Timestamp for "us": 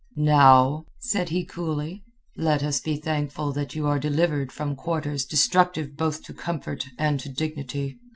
2.63-2.79